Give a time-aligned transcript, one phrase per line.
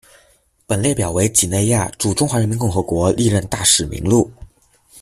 [0.65, 4.31] 本列表为几内亚驻中华人民共和国历任大使名录。